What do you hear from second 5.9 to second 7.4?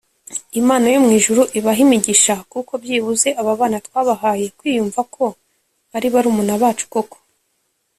ari barumuna bacu koko